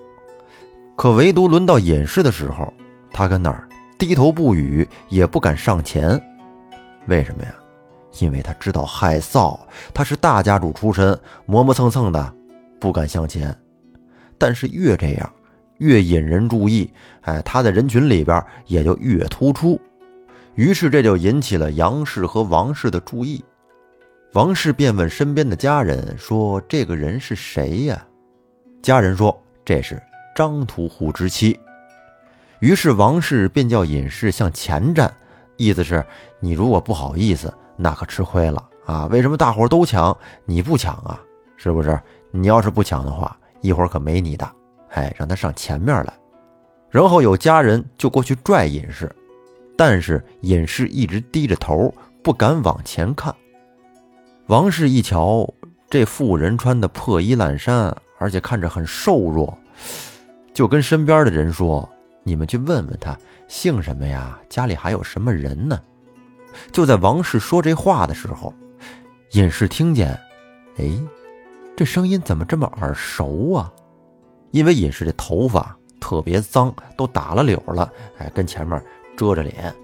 [0.96, 2.74] 可唯独轮到隐士的时候，
[3.12, 6.22] 他跟那儿低头不语，也不敢上前。
[7.08, 7.54] 为什么呀？
[8.20, 9.58] 因为他知道害臊，
[9.94, 12.34] 他是大家主出身，磨磨蹭蹭的，
[12.80, 13.56] 不敢向前。
[14.38, 15.30] 但是越这样。
[15.78, 19.80] 越引人注意，哎，他在人群里边也就越突出。
[20.60, 23.42] 于是这就引起了杨氏和王氏的注意。
[24.34, 28.06] 王氏便问身边的家人说：“这个人是谁呀？”
[28.84, 29.98] 家人说：“这是
[30.36, 31.58] 张屠户之妻。”
[32.60, 35.10] 于是王氏便叫尹氏向前站，
[35.56, 36.06] 意思是：
[36.42, 39.06] 你如果不好意思，那可吃亏了啊！
[39.06, 41.18] 为什么大伙都抢，你不抢啊？
[41.56, 41.98] 是不是？
[42.32, 44.46] 你要是不抢的话，一会儿可没你的。
[44.90, 46.14] 哎，让他上前面来，
[46.90, 49.10] 然后有家人就过去拽隐士，
[49.80, 53.34] 但是隐士一直低着头，不敢往前看。
[54.48, 55.50] 王氏一瞧，
[55.90, 59.58] 这妇人穿的破衣烂衫，而且看着很瘦弱，
[60.54, 61.90] 就跟身边的人说
[62.24, 64.38] ：“你们去问问他姓什么呀？
[64.50, 65.80] 家里还有什么人呢？”
[66.74, 68.54] 就在王氏说这话的时候，
[69.32, 70.10] 尹氏听见，
[70.76, 70.92] 哎，
[71.78, 73.72] 这声音怎么这么耳熟啊？
[74.52, 78.84] 因为尹氏这头发特别脏，都打了绺了，哎，跟前面
[79.20, 79.76] 遮着脸。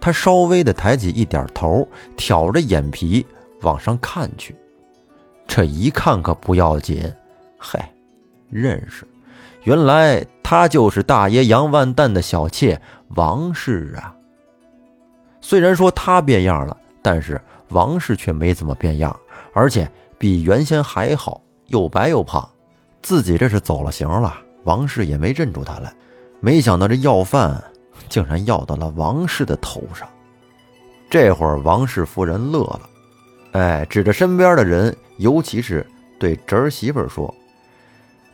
[0.00, 3.26] 他稍微的抬起一点头，挑着眼皮
[3.62, 4.54] 往上看去。
[5.48, 7.12] 这一看可不要紧，
[7.58, 7.92] 嗨，
[8.48, 9.04] 认识，
[9.64, 14.14] 原来他就是大爷杨万蛋的小妾王氏啊。
[15.40, 17.40] 虽然说他变样了，但是
[17.70, 19.18] 王氏却没怎么变样，
[19.52, 22.48] 而且比原先还好，又白又胖。
[23.02, 25.92] 自己这是走了形了，王氏也没认出他来。
[26.40, 27.62] 没想到这要饭
[28.08, 30.08] 竟然要到了王氏的头上。
[31.10, 32.80] 这会儿王氏夫人乐了，
[33.52, 35.86] 哎，指着身边的人，尤其是
[36.18, 37.32] 对侄儿媳妇说：“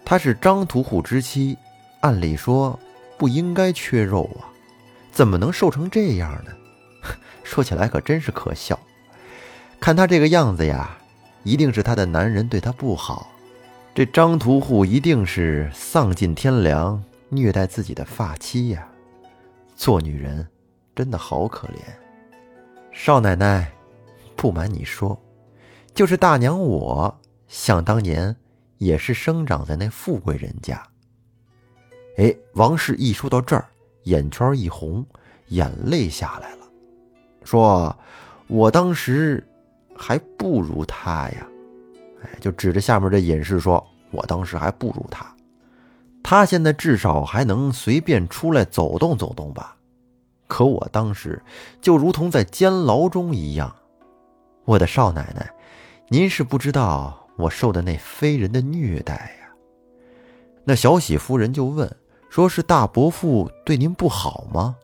[0.04, 1.56] 她是张屠户之妻，
[2.00, 2.78] 按理说
[3.18, 4.48] 不应该缺肉啊，
[5.12, 6.50] 怎么能瘦成这样呢？”
[7.44, 8.78] 说起来可真是可笑，
[9.80, 10.96] 看他这个样子呀，
[11.42, 13.28] 一定是他的男人对他不好。
[13.92, 18.86] 这张屠户一定是丧尽天良，虐待自己的发妻呀。
[19.80, 20.46] 做女人
[20.94, 21.80] 真的好可怜。
[22.92, 23.72] 少奶奶，
[24.36, 25.18] 不瞒你说，
[25.94, 28.36] 就是大娘我，想当年
[28.76, 30.86] 也是生长在那富贵人家。
[32.18, 33.66] 哎，王氏一说到这儿，
[34.02, 35.02] 眼圈一红，
[35.46, 36.66] 眼泪下来了。
[37.42, 37.98] 说
[38.48, 39.42] ：“我当时
[39.96, 41.48] 还不如他呀，
[42.22, 45.34] 哎，就指着下面这隐士说，我当时还不如他。
[46.22, 49.76] 他现在至少还能随便出来走动走动吧，
[50.46, 51.42] 可我当时
[51.80, 53.74] 就如同在监牢中一样。
[54.64, 55.50] 我的少奶奶，
[56.08, 59.50] 您是不知道我受的那非人的虐待呀。”
[60.64, 61.96] 那小喜夫人就问
[62.30, 64.76] ：“说是大伯父对您不好吗？”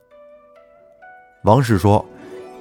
[1.44, 2.04] 王氏说。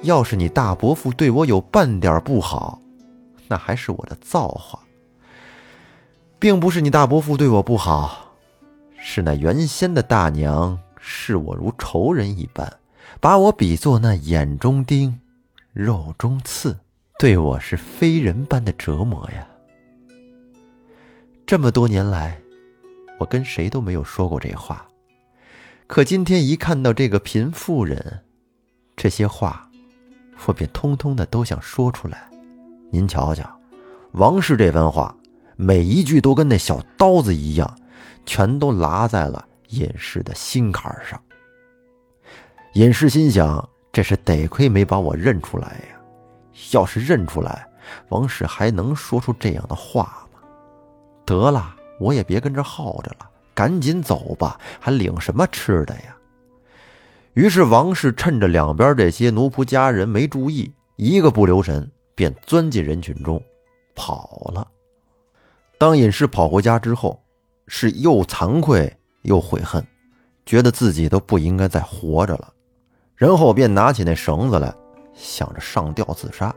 [0.02, 2.78] 要是你大伯父对我有半点不好，
[3.48, 4.78] 那还是我的造化，
[6.38, 8.25] 并不是你大伯父对我不好，
[9.08, 12.70] 是那原先的大娘视我如仇人一般，
[13.20, 15.20] 把我比作那眼中钉、
[15.72, 16.76] 肉中刺，
[17.16, 19.46] 对我是非人般的折磨呀。
[21.46, 22.36] 这么多年来，
[23.20, 24.84] 我跟谁都没有说过这话，
[25.86, 28.22] 可今天一看到这个贫妇人，
[28.96, 29.70] 这些话。
[30.46, 32.28] 我便通通的都想说出来，
[32.90, 33.48] 您瞧瞧，
[34.12, 35.16] 王氏这番话，
[35.54, 37.78] 每一句都跟那小刀子一样，
[38.26, 41.18] 全都拉在了尹氏的心坎上。
[42.74, 45.98] 尹氏心想：这是得亏没把我认出来呀，
[46.72, 47.66] 要是认出来，
[48.10, 50.40] 王氏还能说出这样的话吗？
[51.24, 56.14] 得了，我也别跟这耗着了，赶紧走吧，还领什么吃的呀？
[57.32, 63.42] 于是王氏趁着两边这些奴仆家人没注意，一个不留神便钻进人群中，
[63.94, 64.66] 跑了。
[65.78, 67.22] 当尹氏跑回家之后，
[67.66, 69.86] 是又惭愧又悔恨，
[70.44, 72.52] 觉得自己都不应该再活着了，
[73.14, 74.74] 然后便拿起那绳子来，
[75.14, 76.54] 想着上吊自杀。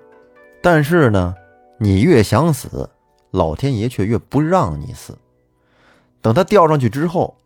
[0.61, 1.33] 但是呢，
[1.79, 2.89] 你越想死，
[3.31, 5.17] 老天爷却越不让你死。
[6.21, 7.37] 等他吊上去之后，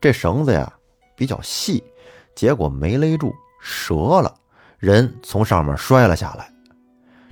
[0.00, 0.72] 这绳子呀
[1.14, 1.84] 比较细。
[2.34, 4.34] 结果没勒住，折了，
[4.78, 6.50] 人从上面摔了下来。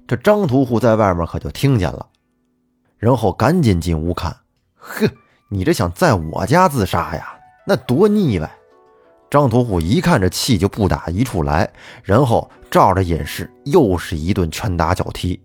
[0.06, 2.06] 这张屠户在外面可就听见了，
[2.98, 4.36] 然后赶紧进屋看。
[4.76, 5.08] 呵，
[5.52, 7.38] 你这想在我家自杀呀？
[7.66, 8.50] 那多腻歪！
[9.30, 11.70] 张屠户一看这气就不打一处来，
[12.02, 15.38] 然后照着尹氏又是一顿拳打脚踢。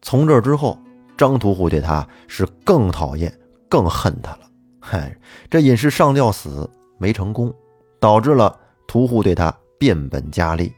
[0.00, 0.78] 从这之后，
[1.18, 3.30] 张屠户对他是更讨厌、
[3.68, 4.40] 更恨他了。
[4.80, 5.14] 嗨，
[5.50, 7.54] 这尹氏上吊死没成功，
[8.00, 8.58] 导致了。
[8.86, 10.72] 屠户对他变本加厉，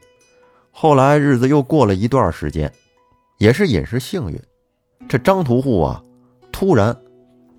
[0.71, 2.69] 后来日子又过了一段时间，
[3.37, 4.41] 也是尹氏幸运，
[5.07, 6.03] 这张屠户啊，
[6.51, 6.93] 突然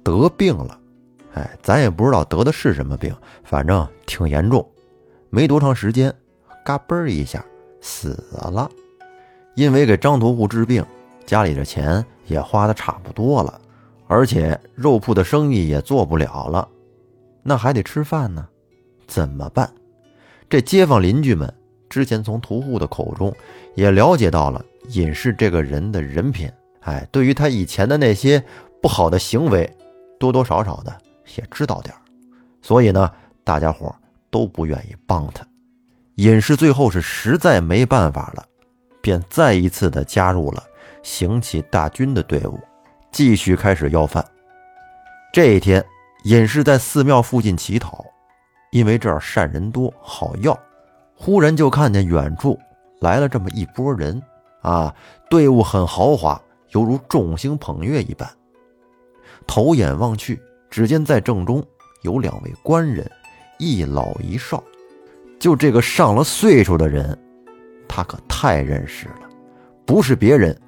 [0.02, 0.79] 得病了，
[1.34, 3.14] 哎，咱也不知道得的是什么病，
[3.44, 4.66] 反正挺严重，
[5.30, 6.12] 没多长时间，
[6.64, 7.44] 嘎嘣一下
[7.80, 8.68] 死了。
[9.54, 10.84] 因为给张屠户治病，
[11.26, 13.60] 家里的钱也花的差不多了，
[14.06, 16.66] 而且肉铺的生意也做不了了，
[17.42, 18.46] 那还得吃饭呢，
[19.06, 19.70] 怎么办？
[20.48, 21.52] 这街坊邻居们
[21.88, 23.32] 之前从屠户的口中
[23.74, 26.50] 也了解到了尹氏这个人的人品，
[26.80, 28.42] 哎，对于他以前的那些
[28.80, 29.68] 不好的行为，
[30.18, 30.96] 多多少少的
[31.36, 31.94] 也知道点
[32.62, 33.10] 所以呢，
[33.44, 33.94] 大家伙
[34.30, 35.46] 都不愿意帮他。
[36.16, 38.44] 尹氏最后是实在没办法了，
[39.00, 40.62] 便再一次的加入了
[41.02, 42.58] 行乞大军的队伍，
[43.10, 44.24] 继续开始要饭。
[45.32, 45.82] 这一天，
[46.24, 48.04] 隐士在寺庙附近乞讨，
[48.70, 50.58] 因为这儿善人多，好要。
[51.14, 52.58] 忽然就看见远处
[53.00, 54.20] 来了这么一波人，
[54.62, 54.94] 啊，
[55.28, 58.28] 队伍很豪华，犹如众星捧月一般。
[59.46, 60.40] 头眼望去，
[60.70, 61.62] 只见在正中
[62.02, 63.10] 有两位官人，
[63.58, 64.62] 一老一少。
[65.38, 67.18] 就这个上了岁数的人，
[67.88, 69.28] 他可太认识了，
[69.84, 70.58] 不是别人，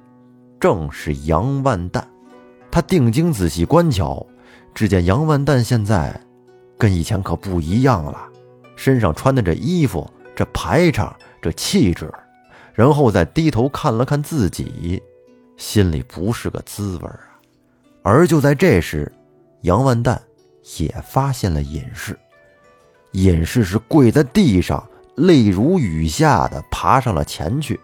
[0.59, 2.05] 正是杨万蛋。
[2.71, 4.25] 他定睛仔细观瞧，
[4.73, 6.19] 只见杨万蛋现在
[6.77, 8.27] 跟以前可不一样了，
[8.75, 12.11] 身上穿的这衣服、这排场、这气质，
[12.73, 15.01] 然后再低头看了看自己，
[15.55, 17.39] 心里不是个滋味啊。
[18.01, 19.09] 而就在这时，
[19.63, 20.21] 杨万蛋
[20.77, 22.17] 也发现了隐士。
[23.13, 24.85] 隐士是跪在地上，
[25.15, 27.79] 泪如雨下的爬上了前去。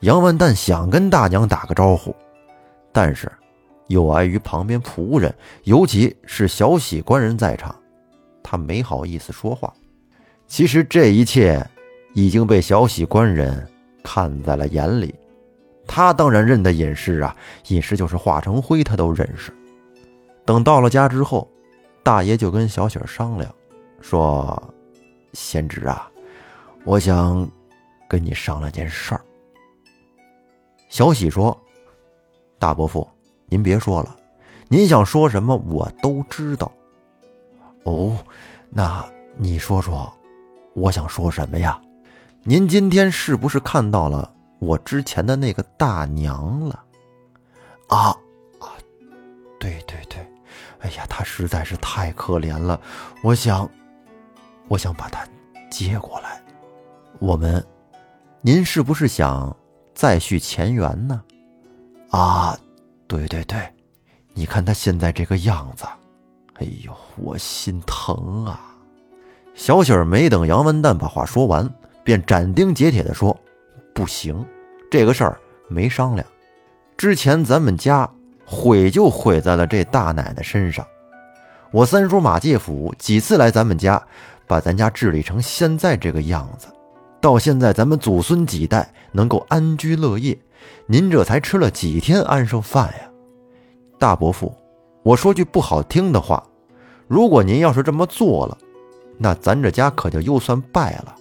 [0.00, 2.14] 杨万蛋想跟大娘打个招呼，
[2.90, 3.30] 但是
[3.88, 5.34] 又碍于旁边仆人，
[5.64, 7.74] 尤其是小喜官人在场，
[8.42, 9.72] 他没好意思说话。
[10.46, 11.66] 其实这一切
[12.14, 13.66] 已经被小喜官人
[14.02, 15.14] 看在了眼里，
[15.86, 17.36] 他当然认得隐士啊，
[17.68, 19.52] 隐士就是化成灰，他都认识。
[20.44, 21.48] 等到了家之后，
[22.02, 23.52] 大爷就跟小喜商量。
[24.00, 24.62] 说
[25.32, 26.10] ：“贤侄啊，
[26.84, 27.48] 我想
[28.06, 29.20] 跟你商量件事儿。”
[30.90, 31.58] 小喜说
[32.60, 33.08] ：“大伯父，
[33.46, 34.14] 您别说了，
[34.68, 36.70] 您想说什么我都知道。”
[37.84, 38.16] 哦，
[38.68, 39.04] 那
[39.36, 40.12] 你说说，
[40.74, 41.80] 我想说什么呀？
[42.42, 46.84] 您今天是不是看到了我之前的那个大娘了？
[47.88, 48.14] 啊，
[50.84, 52.80] 哎呀，他实在是太可怜了，
[53.22, 53.68] 我想。
[54.68, 55.26] 我想把他
[55.70, 56.42] 接过来，
[57.18, 57.62] 我们，
[58.40, 59.54] 您是不是想
[59.94, 61.22] 再续前缘呢？
[62.08, 62.58] 啊，
[63.06, 63.58] 对对对，
[64.32, 65.84] 你看他现在这个样子，
[66.54, 68.74] 哎呦，我心疼啊！
[69.54, 71.68] 小喜儿没等杨文旦把话说完，
[72.02, 73.38] 便斩钉截铁地说
[73.94, 74.42] ：“不行，
[74.90, 76.26] 这个事儿没商量。
[76.96, 78.10] 之前咱们家
[78.44, 80.86] 毁就毁在了这大奶奶身上。
[81.70, 84.02] 我三叔马介甫几次来咱们家。”
[84.46, 86.66] 把咱家治理成现在这个样子，
[87.18, 90.38] 到现在咱们祖孙几代能够安居乐业，
[90.84, 93.08] 您这才吃了几天安生饭呀？
[93.98, 94.54] 大伯父，
[95.02, 96.44] 我说句不好听的话，
[97.08, 98.58] 如果您要是这么做了，
[99.16, 101.14] 那咱这家可就又算败了。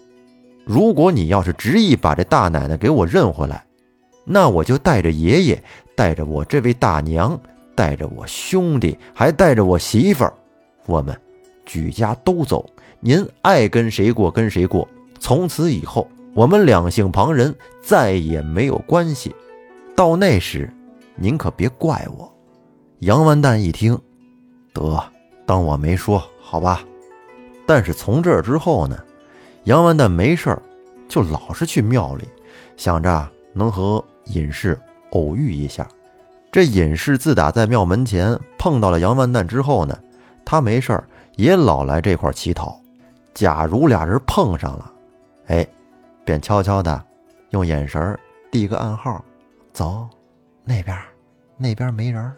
[0.65, 3.65] 如果你要是执意把这大奶奶给我认回来，
[4.25, 5.63] 那我就带着爷爷，
[5.95, 7.39] 带着我这位大娘，
[7.75, 10.33] 带着我兄弟，还带着我媳妇儿，
[10.85, 11.19] 我们
[11.65, 12.65] 举家都走。
[12.99, 14.87] 您爱跟谁过跟谁过，
[15.19, 19.35] 从此以后我们两姓旁人再也没有关系。
[19.95, 20.71] 到那时，
[21.15, 22.31] 您可别怪我。
[22.99, 23.99] 杨完蛋一听，
[24.73, 25.03] 得
[25.45, 26.81] 当我没说，好吧。
[27.65, 28.97] 但是从这之后呢，
[29.65, 30.57] 杨完蛋没事
[31.09, 32.23] 就老是去庙里，
[32.77, 34.79] 想着能和隐士
[35.11, 35.87] 偶遇一下。
[36.51, 39.97] 这隐士自打在庙门前碰到了杨万蛋之后呢，
[40.45, 41.03] 他没事
[41.35, 42.79] 也老来这块乞讨。
[43.33, 44.93] 假如俩人碰上了，
[45.47, 45.67] 哎，
[46.23, 47.03] 便悄悄的
[47.49, 48.15] 用眼神
[48.51, 49.23] 递个暗号，
[49.71, 50.07] 走，
[50.63, 50.95] 那边，
[51.57, 52.31] 那边没人。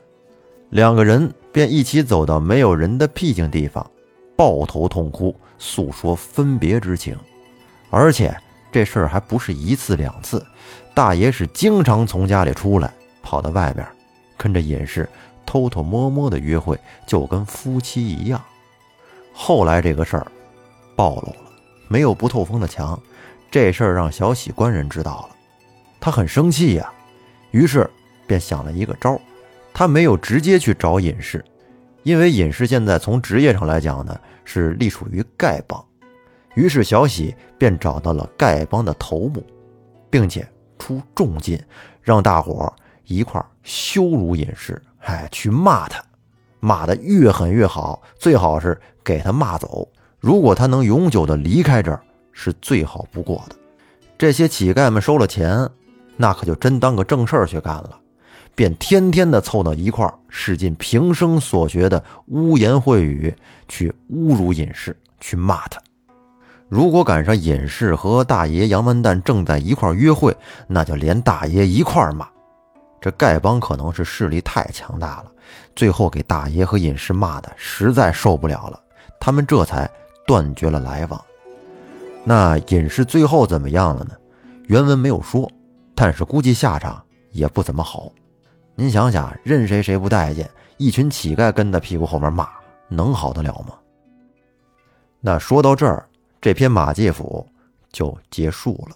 [0.69, 3.86] 两个人便一起走到没有人的僻静地方，
[4.38, 7.17] 抱头痛哭，诉说分别之情。
[7.89, 8.36] 而且
[8.76, 10.45] 这事儿还不是一次两次，
[10.93, 13.88] 大爷是经常从家里出来，跑到外边，
[14.36, 15.07] 跟着隐士
[15.45, 18.43] 偷偷摸摸的约会，就跟夫妻一样。
[19.34, 20.28] 后来这个事儿。
[20.93, 21.38] 暴露了，
[21.88, 23.01] 没有不透风的墙，
[23.49, 25.36] 这事儿让小喜官人知道了，
[26.01, 26.91] 他很生气呀，
[27.51, 27.89] 于是
[28.28, 29.21] 便想了一个招儿
[29.73, 31.41] 他没有直接去找隐士，
[32.03, 35.82] 因为隐士现在从职业上来讲呢是隶属于丐帮，
[36.56, 39.43] 于是小喜便找到了丐帮的头目，
[40.10, 40.47] 并且
[40.80, 41.62] 出重金
[42.01, 42.74] 让大伙
[43.06, 46.03] 一块羞辱隐士，哎，去骂他，
[46.60, 49.88] 骂得越狠越好，最好是给他骂走。
[50.20, 52.01] 如果他能永久的离开这儿，
[52.32, 53.56] 是最好不过的。
[54.18, 55.70] 这些乞丐们收了钱，
[56.18, 57.99] 那可就真当个正事儿去干了，
[58.56, 63.36] 便天天的凑到一块儿，使尽平生所学的污言秽语
[63.68, 65.80] 去侮辱隐士，去骂他。
[66.68, 70.36] 如果赶上隐士和大爷杨文旦正在一块约会，
[70.68, 72.28] 那就连大爷一块骂。
[72.99, 75.26] 这丐帮可能是势力太强大了，
[75.76, 78.80] 最后给大爷和隐士骂的实在受不了了，
[79.20, 79.89] 他们这才。
[80.28, 81.24] 断绝了来往。
[82.24, 84.16] 那隐士最后怎么样了呢？
[84.63, 85.47] 原文没有说，
[85.93, 86.99] 但是估计下场
[87.30, 88.11] 也不怎么好。
[88.74, 90.49] 您想想，任谁谁不待见？
[90.78, 92.49] 一群乞丐跟在屁股后面骂，
[92.89, 93.76] 能好得了吗？
[95.22, 96.09] 那说到这儿，
[96.45, 97.43] 这篇马介甫
[97.91, 98.95] 就结束了。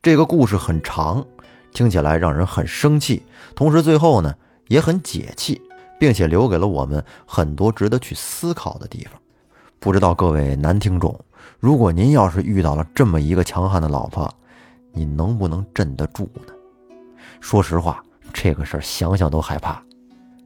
[0.00, 1.26] 这个故事很长，
[1.72, 3.20] 听起来让人很生气，
[3.56, 4.32] 同时最后呢
[4.68, 5.60] 也很解气，
[5.98, 9.20] 并且留给了我们很多值得去思考的地方。
[9.80, 11.18] 不知道各位男听众，
[11.58, 14.32] 如果您要是遇到了这么一个强悍的老婆，
[14.92, 16.52] 你能不能镇得住呢？
[17.40, 18.00] 说实话，
[18.32, 19.82] 这个事儿想想都害怕。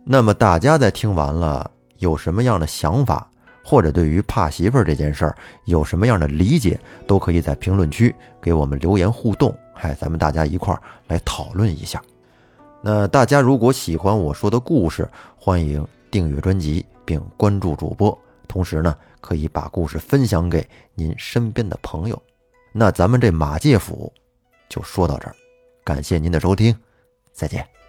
[0.02, 3.28] 那么大家在听完了有什么样的想法？
[3.64, 12.02] 或者对于怕媳妇儿这件事儿有什么样的理解，都可以在评论区给我们留言互动，嗨，咱们大家一块儿来讨论一下。
[12.82, 18.16] 那大家如果喜欢我说的故事，欢迎订阅专辑并关注主播，
[18.48, 22.20] 同时呢，可以把故事分享给您身边的朋友。
[22.72, 24.12] 那咱们这马介甫
[24.68, 25.34] 就说到这儿，
[25.84, 26.74] 感谢您的收听，
[27.32, 27.81] 再见。